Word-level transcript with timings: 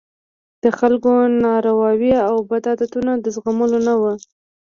د 0.63 0.65
خلکو 0.79 1.11
نارواوې 1.45 2.13
او 2.29 2.35
بدعتونه 2.51 3.11
د 3.17 3.25
زغملو 3.35 3.77
نه 3.87 3.93
وو. 4.01 4.13